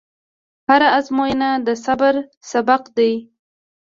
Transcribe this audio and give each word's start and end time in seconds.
هره 0.67 0.87
ازموینه 0.97 1.49
د 1.65 1.67
صبر 1.85 2.13
سبق 2.51 2.83
دی. 2.97 3.11